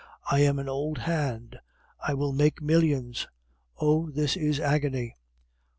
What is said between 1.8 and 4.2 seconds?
I will make millions. (Oh!